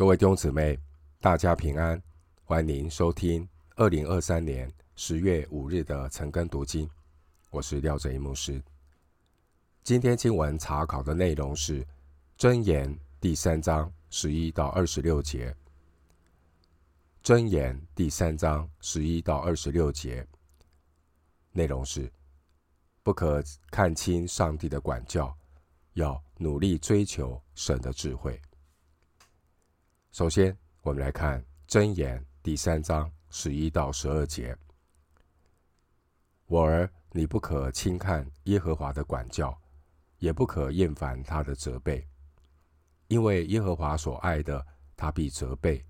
[0.00, 0.80] 各位弟兄姊妹，
[1.20, 2.02] 大家平安，
[2.44, 6.88] 欢迎收听二零二三年十月五日的晨更读经。
[7.50, 8.62] 我是廖哲一牧师。
[9.82, 11.84] 今天经文查考的内容是
[12.38, 12.90] 《箴言》
[13.20, 15.54] 第三章十一到二十六节，
[17.22, 20.26] 《箴言》第三章十一到二十六节
[21.52, 22.10] 内容是：
[23.02, 25.36] 不可看轻上帝的管教，
[25.92, 28.40] 要努力追求神的智慧。
[30.12, 34.56] 首先，我们来看《箴言》第三章十一到十二节
[36.46, 39.56] ：“我儿，你不可轻看耶和华的管教，
[40.18, 42.04] 也不可厌烦他的责备，
[43.06, 44.66] 因为耶和华所爱的，
[44.96, 45.84] 他必责备，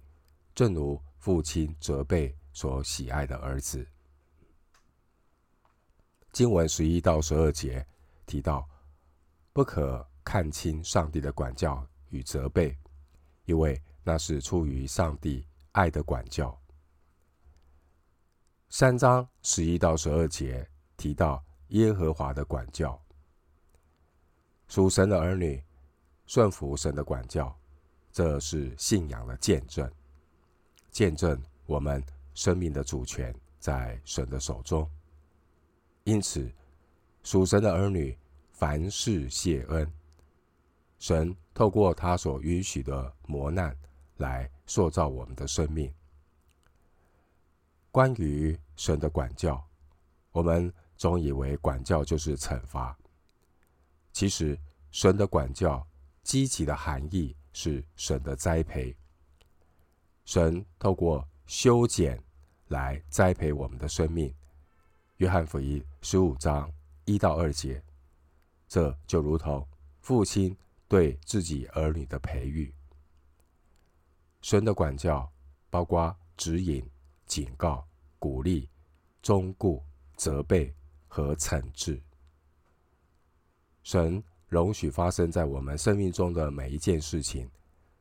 [0.55, 3.89] 正如父亲责备所喜爱的儿子。”
[6.31, 7.85] 经文十一到十二节
[8.27, 8.69] 提到，
[9.55, 12.77] 不可看清上帝的管教与责备，
[13.47, 16.61] 因为那是出于上帝爱的管教。
[18.69, 23.01] 三章十一到十二节提到耶和华的管教，
[24.67, 25.63] 属神的儿女
[26.27, 27.57] 顺服神的管教，
[28.11, 29.89] 这是信仰的见证，
[30.91, 32.03] 见证我们
[32.35, 34.91] 生命的主权在神的手中。
[36.03, 36.53] 因此，
[37.23, 38.19] 属神的儿女
[38.51, 39.89] 凡事谢恩，
[40.99, 43.73] 神透过他所允许的磨难。
[44.21, 45.93] 来塑造我们的生命。
[47.91, 49.61] 关于神的管教，
[50.31, 52.97] 我们总以为管教就是惩罚。
[54.13, 54.57] 其实，
[54.93, 55.85] 神的管教
[56.23, 58.97] 积极的含义是神的栽培。
[60.25, 62.23] 神透过修剪
[62.69, 64.33] 来栽培我们的生命。
[65.17, 66.73] 约翰福音十五章
[67.05, 67.83] 一到二节，
[68.69, 69.67] 这就如同
[70.01, 72.73] 父亲对自己儿女的培育。
[74.43, 75.31] 神的管教
[75.69, 76.89] 包括指引、
[77.27, 77.87] 警告、
[78.19, 78.69] 鼓励、
[79.23, 79.85] 忠固、
[80.17, 80.75] 责备
[81.07, 82.01] 和惩治。
[83.83, 87.51] 神容许发生在我们生命中的每一件事情，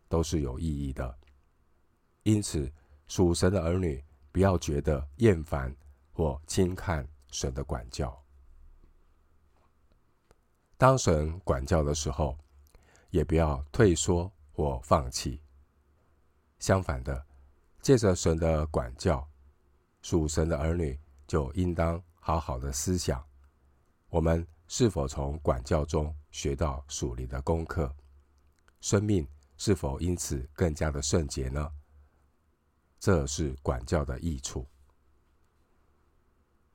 [0.08, 1.18] 都是有意义的。
[2.24, 2.72] 因此，
[3.08, 5.76] 属神的儿女不要觉得厌烦
[6.12, 8.18] 或轻看神的管教。
[10.78, 12.38] 当神管教的时候，
[13.10, 15.42] 也不要退缩或放弃。
[16.60, 17.26] 相反的，
[17.82, 19.28] 借着神的管教，
[20.02, 23.26] 属神的儿女就应当好好的思想：
[24.10, 27.94] 我们是否从管教中学到属灵的功课？
[28.82, 29.28] 生命
[29.58, 31.72] 是否因此更加的圣洁呢？
[33.00, 34.66] 这是管教的益处。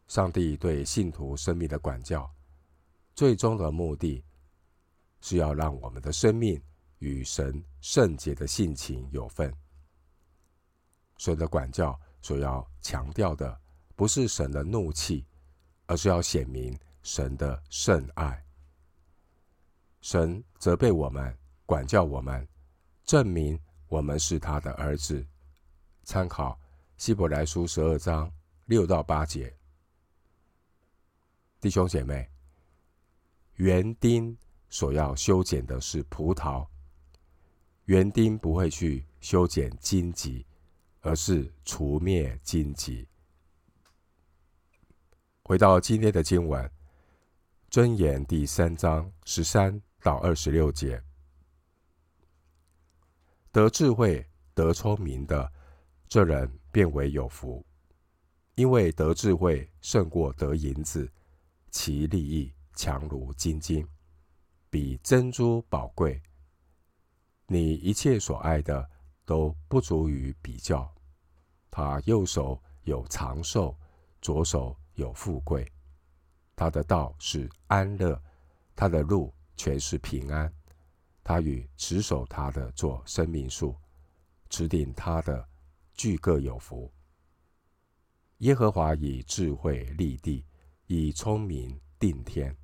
[0.09, 2.31] 上帝对信徒生命的管教，
[3.15, 4.25] 最终的目的
[5.21, 6.61] 是要让我们的生命
[6.99, 9.55] 与神圣洁的性情有份。
[11.17, 13.61] 神的管教所要强调的，
[13.95, 15.25] 不是神的怒气，
[15.87, 18.45] 而是要显明神的圣爱。
[20.01, 22.47] 神责备我们，管教我们，
[23.05, 23.59] 证明
[23.89, 25.25] 我们是他的儿子。
[26.03, 26.61] 参考
[26.99, 28.31] 希伯来书十二章
[28.67, 29.57] 六到八节。
[31.61, 32.29] 弟兄姐妹，
[33.55, 34.37] 园丁
[34.69, 36.67] 所要修剪的是葡萄，
[37.87, 40.45] 园丁不会去修剪荆棘。
[41.05, 43.07] 而是除灭荆棘。
[45.43, 46.65] 回到今天的经文，
[47.71, 51.03] 《箴言》第三章十三到二十六节：
[53.53, 55.53] 得智慧、得聪明的，
[56.09, 57.63] 这人便为有福，
[58.55, 61.13] 因为得智慧胜过得银子，
[61.71, 63.87] 其利益强如金金，
[64.71, 66.23] 比珍珠宝贵。
[67.47, 68.89] 你一切所爱的，
[69.25, 70.93] 都不足于比较。
[71.71, 73.77] 他右手有长寿，
[74.21, 75.71] 左手有富贵。
[76.57, 78.21] 他的道是安乐，
[78.77, 80.53] 他的路全是平安。
[81.23, 83.75] 他与持守他的作生命树，
[84.51, 85.49] 持定他的
[85.95, 86.93] 俱各有福。
[88.39, 90.45] 耶和华以智慧立地，
[90.87, 92.55] 以聪明定天，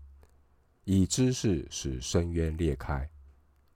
[0.85, 3.11] 以知识使深渊裂开，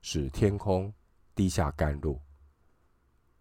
[0.02, 0.92] 使天空
[1.34, 2.20] 滴下甘露。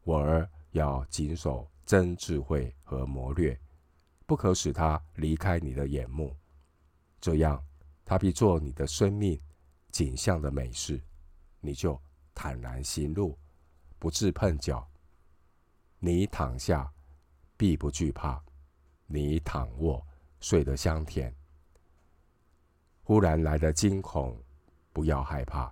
[0.04, 1.68] 我儿要谨守。
[1.86, 3.60] 真智慧和谋略，
[4.26, 6.34] 不可使他离开你的眼目。
[7.20, 7.62] 这样，
[8.06, 9.38] 他必做你的生命
[9.92, 11.04] 景象的美事，
[11.60, 12.02] 你就
[12.34, 13.38] 坦然行路，
[14.00, 14.90] 不致碰脚。
[16.00, 16.90] 你躺下，
[17.58, 18.42] 必不惧怕；
[19.06, 20.08] 你躺卧，
[20.40, 21.36] 睡得香甜。
[23.04, 24.42] 忽然来的惊恐，
[24.94, 25.70] 不要害怕；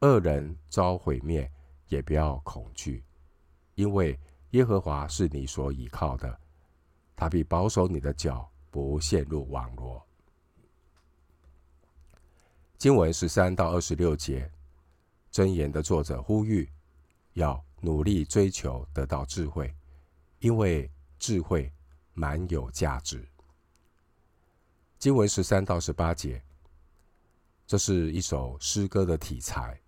[0.00, 1.50] 恶人遭毁灭，
[1.88, 3.02] 也不要恐惧，
[3.74, 4.18] 因为
[4.50, 6.40] 耶和华是你所倚靠的，
[7.16, 10.00] 他必保守你的脚不陷入网罗。
[12.78, 14.50] 经文十三到二十六节，
[15.32, 16.68] 箴言的作者呼吁
[17.32, 19.74] 要努力追求得到智慧，
[20.38, 21.72] 因为智慧
[22.12, 23.26] 蛮有价值。
[24.98, 26.42] 经文十三到十八节，
[27.66, 29.80] 这是一首诗歌的题材，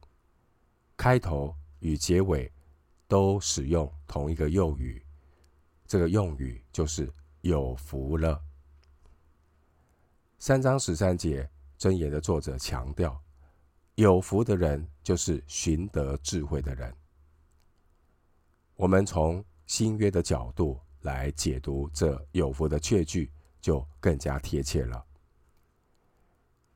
[0.96, 2.50] 开头与结尾
[3.08, 5.04] 都使用同一个用语，
[5.86, 7.12] 这个用语就是
[7.42, 8.40] “有福了”。
[10.38, 11.48] 三章十三节，
[11.78, 13.20] 箴言的作者强调，
[13.94, 16.94] 有福的人就是寻得智慧的人。
[18.74, 23.30] 我们从新约的角度来解读这有福的确据，
[23.60, 25.04] 就更加贴切了。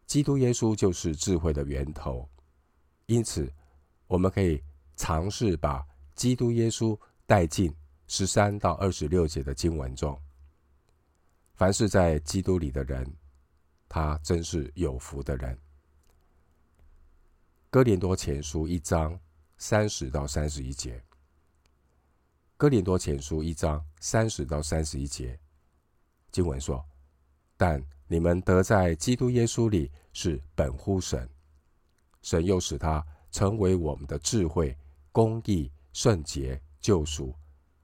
[0.07, 2.29] 基督耶稣就是智慧的源头，
[3.07, 3.53] 因此
[4.07, 4.63] 我们可以
[4.97, 5.87] 尝试把
[6.21, 6.95] 基督耶稣
[7.25, 7.75] 带进
[8.07, 10.21] 十三到二十六节的经文中。
[11.55, 13.11] 凡是在基督里的人，
[13.89, 15.59] 他真是有福的人。
[17.71, 19.19] 哥林多前书一章
[19.57, 21.03] 三十到三十一节，
[22.59, 25.41] 哥林多前书一章三十到三十一节
[26.31, 26.85] 经文说
[27.57, 31.27] ：“但你们得在基督耶稣里。”是本乎神，
[32.21, 34.77] 神又使他成为我们的智慧、
[35.13, 37.35] 公义、圣洁、救赎。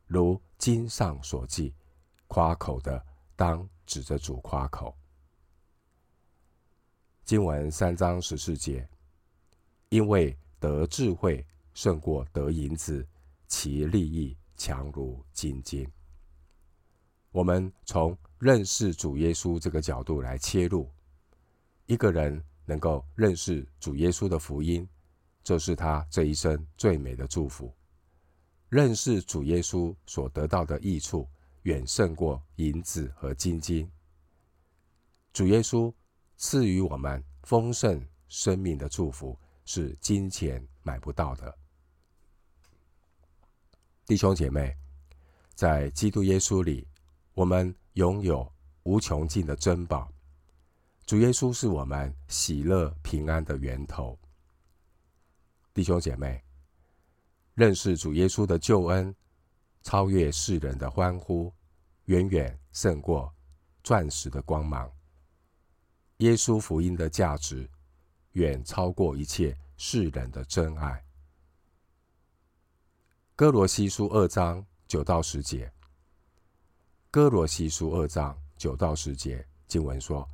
[0.07, 1.75] 如经上所记，
[2.29, 3.05] 夸口的
[3.35, 4.97] 当指着主夸口。
[7.25, 8.89] 经文三章十四节，
[9.89, 11.45] 因为得智慧
[11.75, 13.05] 胜过得银子，
[13.49, 15.85] 其利益强如金金。
[17.33, 20.89] 我们从认识主耶稣这个角度来切入。
[21.87, 24.89] 一个人能够认识主耶稣的福音，
[25.43, 27.76] 这是他这一生最美的祝福。
[28.69, 31.29] 认识主耶稣所得到的益处，
[31.63, 33.91] 远胜过银子和金金。
[35.33, 35.93] 主耶稣
[36.37, 41.57] 赐予我们丰盛生命的祝福，是金钱买不到的。
[44.07, 44.77] 弟兄姐妹，
[45.55, 46.87] 在基督耶稣里，
[47.35, 48.53] 我们拥有
[48.83, 50.11] 无穷尽的珍宝。
[51.05, 54.19] 主耶稣是我们喜乐平安的源头，
[55.73, 56.43] 弟兄姐妹，
[57.57, 59.15] 认识主耶稣的救恩，
[59.83, 61.51] 超越世人的欢呼，
[62.05, 63.35] 远远胜过
[63.83, 64.93] 钻石的光芒。
[66.19, 67.67] 耶稣福音的价值，
[68.33, 71.03] 远超过一切世人的真爱。
[73.35, 75.73] 哥罗西书二章九到十节，
[77.11, 80.29] 哥罗西书二章九到十节经文说。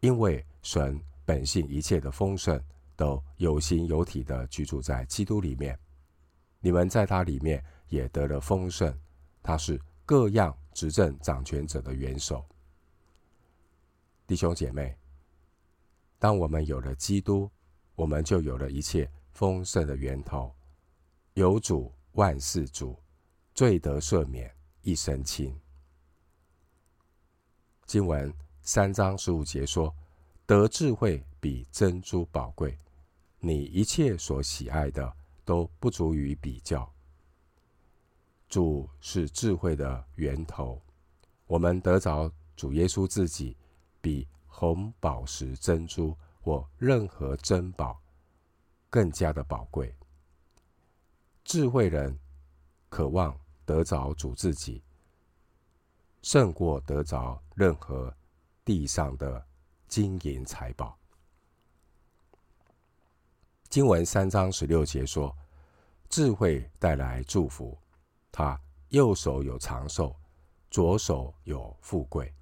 [0.00, 2.60] 因为神本性一切的丰盛，
[2.96, 5.78] 都有形有体的居住在基督里面，
[6.60, 8.92] 你们在他里面也得了丰盛。
[9.42, 12.44] 他是各样执政掌权者的元首。
[14.26, 14.96] 弟兄姐妹，
[16.18, 17.50] 当我们有了基督，
[17.94, 20.54] 我们就有了一切丰盛的源头。
[21.34, 22.98] 有主万事主，
[23.54, 25.58] 罪得赦免一身轻。
[27.86, 28.32] 经文。
[28.60, 29.94] 三章十五节说
[30.44, 32.78] ：“得智慧比珍珠宝贵，
[33.38, 35.10] 你一切所喜爱的
[35.48, 36.86] 都不足以比较。
[38.50, 40.78] 主是智慧的源头，
[41.46, 43.56] 我们得着主耶稣自己，
[44.02, 47.98] 比红宝石、珍珠或任何珍宝
[48.90, 49.96] 更加的宝贵。
[51.44, 52.18] 智慧人
[52.90, 54.82] 渴望得着主自己，
[56.20, 58.14] 胜过得着任何。”
[58.66, 59.42] 地上的
[59.86, 60.98] 金银财宝。
[63.68, 65.36] 经文三章十六节说
[66.08, 67.76] ：“智慧带来祝福，
[68.32, 68.58] 他
[68.88, 70.16] 右手有长寿，
[70.70, 72.32] 左手有富贵。”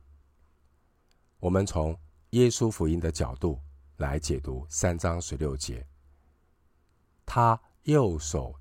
[1.41, 1.99] 我们从
[2.31, 3.61] 耶稣福音的角度
[3.97, 5.85] 来解读三章十六节，
[7.25, 8.55] 他右手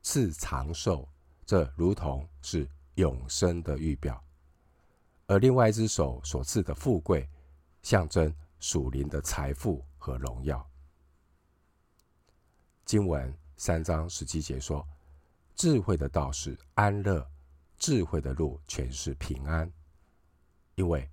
[0.00, 1.06] 赐长寿，
[1.44, 4.18] 这如同是永生的预表。
[5.26, 7.28] 而另外一只手所赐的富贵，
[7.82, 10.66] 象征属灵的财富和荣耀。
[12.88, 14.82] 经文三章十七节说
[15.54, 17.30] ：“智慧的道是安乐，
[17.76, 19.70] 智慧的路全是平安。
[20.74, 21.06] 因为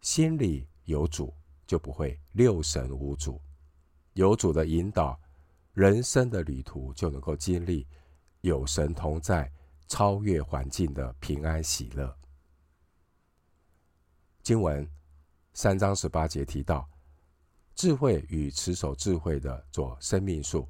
[0.00, 1.34] 心里有主，
[1.66, 3.38] 就不会六神无主。
[4.14, 5.20] 有主的引导，
[5.74, 7.86] 人生的旅途就能够经历
[8.40, 9.52] 有神同在、
[9.86, 12.16] 超越环境的平安喜乐。”
[14.42, 14.90] 经文
[15.52, 16.88] 三章十八节提到，
[17.74, 20.66] 智慧与持守智慧的做生命树，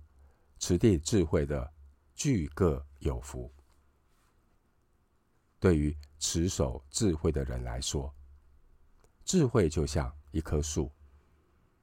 [0.58, 1.72] 持地智慧的
[2.14, 3.50] 巨各有福。
[5.60, 8.14] 对于持守智慧的人来说，
[9.24, 10.90] 智慧就像一棵树，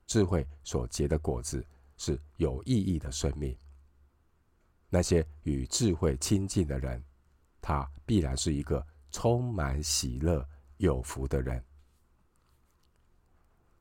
[0.08, 1.66] 智慧所结的果子
[1.98, 3.58] 是有意义的生命。
[4.90, 7.04] 那些与智慧亲近的人，
[7.62, 11.64] 他必然是一个充满喜乐、有福的人。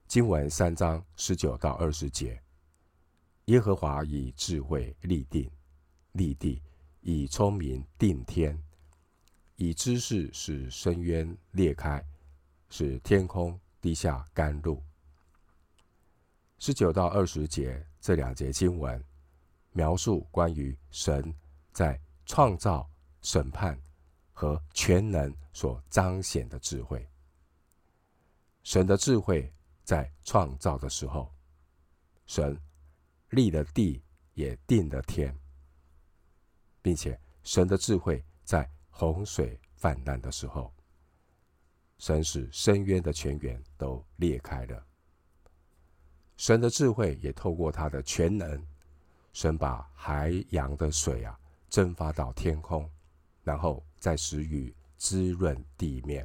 [0.09, 2.43] 经文三章十九到二十节，
[3.47, 5.51] 耶和华以智慧立定
[6.13, 6.63] 立地，
[7.01, 8.59] 以聪明定天，
[9.57, 12.05] 以知识使深渊裂开，
[12.69, 14.83] 使天空滴下甘露。
[16.59, 19.05] 十九到二十节这两节经文。
[19.77, 21.35] 描述关于神
[21.73, 22.89] 在创造、
[23.23, 23.77] 审判
[24.33, 27.05] 和全能所彰显的智慧。
[28.63, 31.29] 神的智慧在创造的时候，
[32.25, 32.57] 神
[33.35, 34.03] 立了地，
[34.35, 35.37] 也定了天，
[36.81, 40.73] 并且神的智慧在洪水泛滥的时候，
[41.99, 44.87] 神使深渊的泉源都裂开了。
[46.37, 48.67] 神的智慧也透过他的全能。
[49.33, 51.37] 神把海洋的水啊
[51.69, 52.89] 蒸发到天空，
[53.43, 56.25] 然后再使雨滋润地面。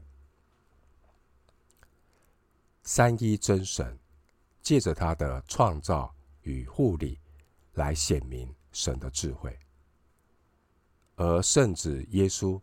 [2.83, 3.97] 三一真神
[4.61, 6.15] 借着他的创造
[6.49, 7.19] 与护理
[7.73, 9.55] 来显明神的智慧，
[11.15, 12.59] 而圣子耶稣，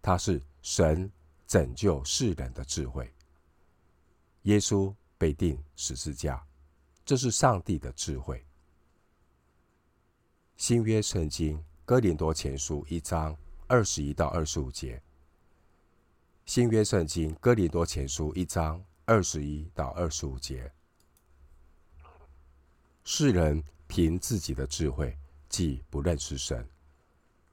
[0.00, 1.10] 他是神
[1.46, 3.12] 拯救世人的智慧。
[4.42, 6.42] 耶稣被钉十字架，
[7.04, 8.42] 这是上帝的智慧。
[10.56, 15.02] 新约圣经哥林多前书一章二十一到二十五节。
[16.46, 20.72] 新约圣经哥林多前书一章二十一到二十五节。
[23.08, 25.16] 世人凭自己的智慧，
[25.48, 26.68] 既不认识神，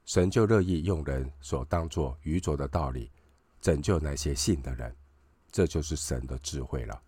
[0.04, 3.08] 神就乐意用人所当作愚拙的道理，
[3.60, 4.92] 拯救那些信的人。
[5.52, 7.00] 这就是神的智慧了。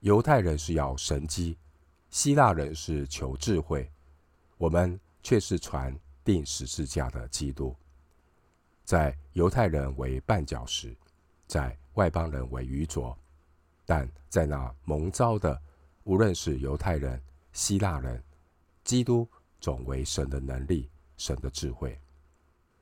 [0.00, 1.56] 犹太人是要神机，
[2.10, 3.90] 希腊人是求智慧。
[4.58, 7.74] 我们却是传钉十字架的基督，
[8.84, 10.94] 在犹太人为绊脚石，
[11.46, 13.18] 在外邦人为愚拙，
[13.86, 15.58] 但在那蒙召的，
[16.04, 17.18] 无论是犹太人、
[17.58, 18.22] 希腊人，
[18.84, 19.28] 基督
[19.60, 22.00] 总为神的能力、神的智慧，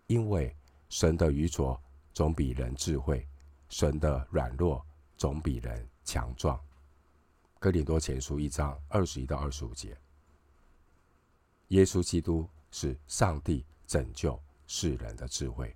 [0.06, 0.54] 因为
[0.90, 1.80] 神的愚拙
[2.12, 3.26] 总比人智慧，
[3.70, 4.84] 神的软弱
[5.16, 6.60] 总比人强壮。
[7.58, 9.96] 哥林多前书一章二十一到二十五节。
[11.68, 15.74] 耶稣基督是上帝拯救世人的智慧。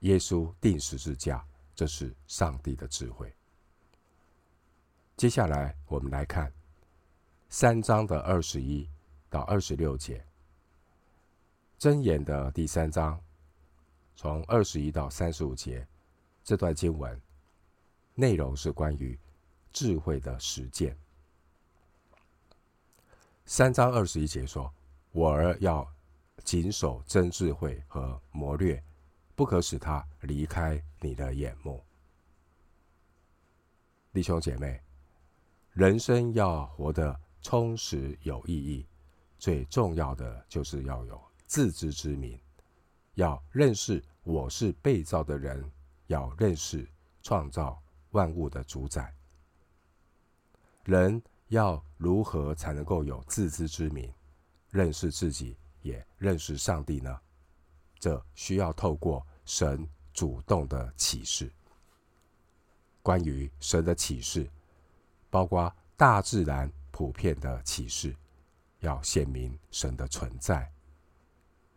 [0.00, 3.32] 耶稣钉十字架，这是上帝的智慧。
[5.16, 6.52] 接下来，我们来看
[7.52, 8.88] 三章的二十一
[9.28, 10.24] 到二十六节。
[11.80, 13.20] 箴言的第三章，
[14.14, 15.84] 从二十一到三十五节，
[16.44, 17.20] 这段经文
[18.14, 19.18] 内容是关于
[19.72, 20.96] 智慧的实践。
[23.44, 24.72] 三章二十一节说。
[25.12, 25.84] 我儿要
[26.44, 28.80] 谨守真智慧和谋略，
[29.34, 31.82] 不可使他离开你的眼目。
[34.12, 34.80] 弟兄姐妹，
[35.72, 38.86] 人生要活得充实有意义，
[39.38, 42.38] 最重要的就是要有自知之明，
[43.14, 45.64] 要认识我是被造的人，
[46.06, 46.86] 要认识
[47.22, 49.14] 创造万物的主宰。
[50.84, 54.12] 人要如何才能够有自知之明？
[54.70, 57.20] 认识自己，也认识上帝呢？
[57.98, 61.50] 这需要透过神主动的启示。
[63.02, 64.48] 关于神的启示，
[65.28, 66.70] 包括大自然
[67.00, 68.14] 普遍的启示，
[68.80, 70.70] 要显明神的存在。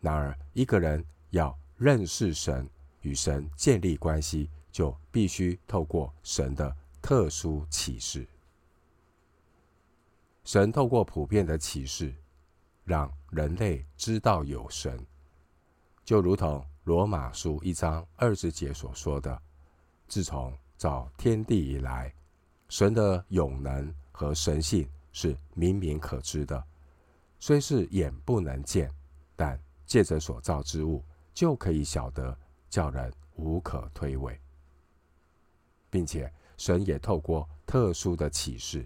[0.02, 8.28] 然而，一个人要认识神，与神建立关系，就必须透过神的特殊启示。
[10.44, 12.14] 神透过普遍的启示。
[12.84, 15.08] 让人类知道有神，
[16.04, 19.42] 就如同罗马书一章二十节所说的
[20.06, 22.14] ：“自从造天地以来，
[22.68, 26.62] 神的永能和神性是明明可知的，
[27.40, 28.92] 虽是眼不能见，
[29.38, 31.02] 但借着所造之物
[31.34, 32.38] 就可以晓得，
[32.70, 34.38] 叫人无可推诿。
[35.90, 38.86] 并且神也透过特殊的启示，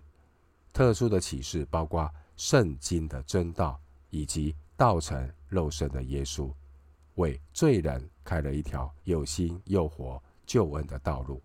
[0.72, 6.50] 特殊的启示包括圣经的真道。”以及道成肉身的耶稣，
[7.16, 11.42] 为罪人开了一条又新又活救恩的道路。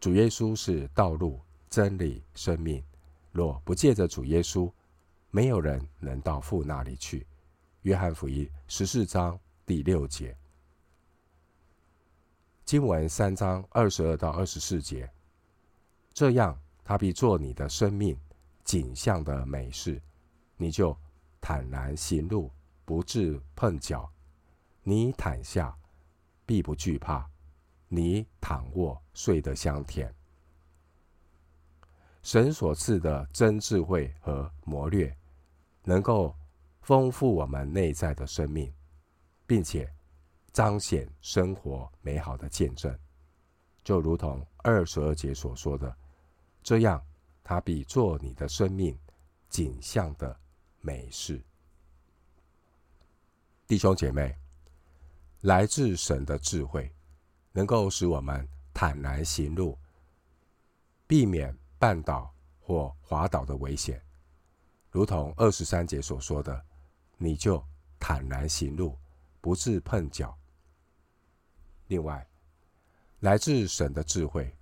[0.00, 1.38] 主耶稣是道路、
[1.72, 2.84] 真理、生命。
[3.30, 4.70] 若不借着主耶稣，
[5.30, 7.26] 没有人能到父那里去，
[7.80, 10.36] 约翰福音十四章第六节。
[12.66, 15.10] 经文三章二十二到二十四节，
[16.12, 18.14] 这样他必做你的生命
[18.64, 19.98] 景象的美事，
[20.58, 20.94] 你就
[21.40, 22.50] 坦然行路，
[22.84, 24.06] 不致碰脚；
[24.82, 25.74] 你躺下，
[26.44, 27.24] 必不惧怕；
[27.88, 30.14] 你躺卧，睡得香甜。
[32.22, 35.14] 神所赐的真智慧和谋略，
[35.82, 36.34] 能够
[36.80, 38.72] 丰富我们内在的生命，
[39.46, 39.92] 并且
[40.52, 42.96] 彰显生活美好的见证，
[43.82, 45.94] 就如同二十二节所说的，
[46.62, 47.04] 这样
[47.42, 48.96] 他比做你的生命
[49.48, 50.38] 景象的
[50.80, 51.42] 美事。
[53.66, 54.36] 弟兄姐妹，
[55.40, 56.94] 来自神的智慧，
[57.50, 59.76] 能够使我们坦然行路，
[61.06, 64.00] 避免绊倒或滑倒的危险，
[64.88, 66.64] 如同二十三节所说的，
[67.18, 67.60] 你就
[67.98, 68.96] 坦然行路，
[69.40, 70.38] 不致碰脚。
[71.88, 72.24] 另外，
[73.18, 74.56] 来自神的智慧，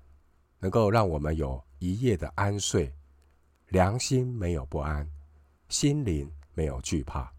[0.60, 2.90] 能够让我们有一夜的安睡，
[3.68, 5.06] 良心没有不安，
[5.68, 7.30] 心灵没有惧怕，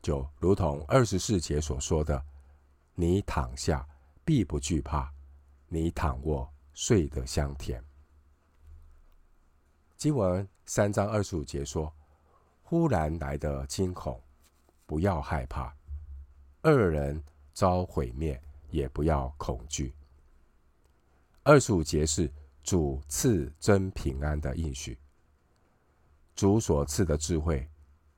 [0.00, 2.24] 就如同二十四节所说的，
[2.94, 3.86] 你躺下
[4.24, 5.12] 必不惧怕，
[5.68, 7.84] 你躺卧睡得香甜。
[9.98, 11.92] 经文三章二十五节说
[12.62, 14.22] ：“忽然来的惊恐，
[14.86, 15.72] 不要害怕；
[16.62, 17.20] 恶人
[17.52, 18.40] 遭毁灭，
[18.70, 19.92] 也不要恐惧。”
[21.42, 24.96] 二十五节是主赐真平安的应许。
[26.36, 27.68] 主所赐的智慧，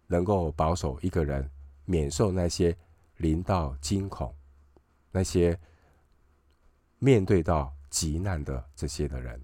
[0.06, 1.50] 能够保守一个人
[1.86, 2.76] 免受那些
[3.16, 4.34] 临到惊恐、
[5.10, 5.58] 那些
[6.98, 9.42] 面对到急难的这些的人。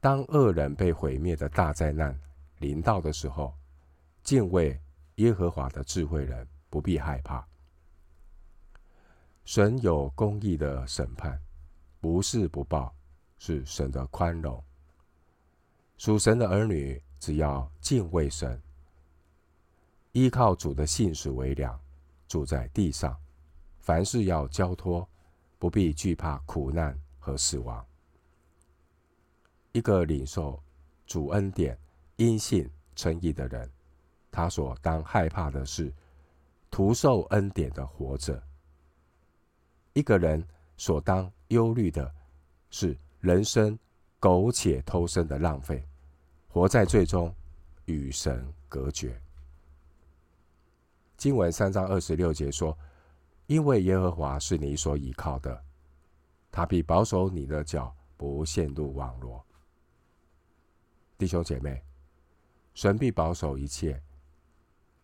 [0.00, 2.18] 当恶人被毁灭的大灾难
[2.58, 3.54] 临到的时候，
[4.22, 4.80] 敬畏
[5.16, 7.46] 耶和华的智慧人不必害怕。
[9.44, 11.38] 神有公义的审判，
[12.00, 12.94] 不是不报，
[13.38, 14.62] 是神的宽容。
[15.98, 18.58] 属神的儿女只要敬畏神，
[20.12, 21.78] 依靠主的信实为粮，
[22.26, 23.14] 住在地上，
[23.80, 25.06] 凡事要交托，
[25.58, 27.84] 不必惧怕苦难和死亡。
[29.72, 30.60] 一个领受
[31.06, 31.78] 主恩典、
[32.16, 33.70] 因信称义的人，
[34.30, 35.92] 他所当害怕的是
[36.70, 38.42] 徒受恩典的活着。
[39.92, 40.44] 一个人
[40.76, 42.12] 所当忧虑的
[42.70, 43.78] 是人生
[44.18, 45.86] 苟且偷生的浪费，
[46.48, 47.32] 活在最终
[47.84, 49.20] 与神隔绝。
[51.16, 52.76] 经文三章二十六节说
[53.46, 55.62] ：“因为耶和华是你所倚靠的，
[56.50, 59.44] 他必保守你的脚，不陷入网罗。”
[61.20, 61.84] 弟兄姐妹，
[62.72, 64.02] 神必保守一切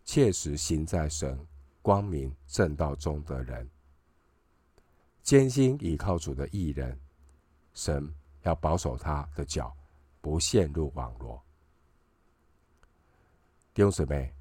[0.03, 1.39] 切实行在神
[1.79, 3.69] 光明正道中的人，
[5.21, 6.99] 艰辛倚靠主的义人，
[7.75, 9.71] 神要保守他的脚
[10.19, 11.39] 不陷入网罗。
[13.75, 14.33] 弟兄姊妹，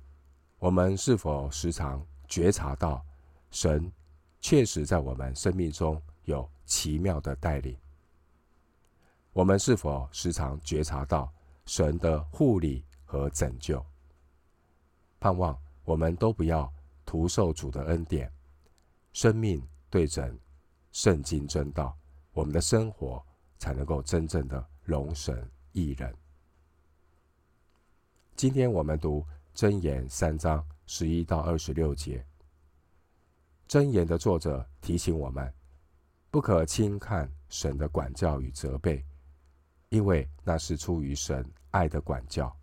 [0.59, 3.05] 我们是否时常觉察到
[3.51, 3.93] 神
[4.41, 7.77] 确实在我们生命中有奇妙的带领？
[9.35, 11.31] 我们是否时常觉察到？
[11.67, 13.85] 神的护理和拯救，
[15.19, 16.73] 盼望我们都不要
[17.05, 18.33] 徒受主的恩典，
[19.13, 20.39] 生命对准
[20.93, 21.97] 圣经真道，
[22.33, 23.25] 我们的生活
[23.59, 26.15] 才能够真正的荣神益人。
[28.37, 32.25] 今天我们读箴言三章十一到二十六节，
[33.69, 35.53] 箴言的作者提醒我们，
[36.31, 39.05] 不可轻看神的管教与责备。
[39.89, 42.55] 因为那是出于神爱的管教。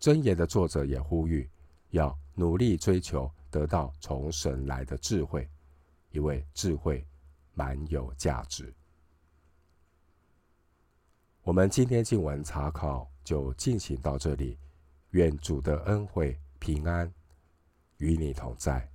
[0.00, 1.48] 箴言的作者也呼吁，
[1.90, 5.48] 要努力追求得到从神来的智慧，
[6.10, 7.06] 因为智慧
[7.54, 8.72] 满有价值。
[11.42, 14.58] 我们今天经文查考就进行到这里，
[15.10, 17.12] 愿主的恩惠平安
[17.98, 18.91] 与你同在。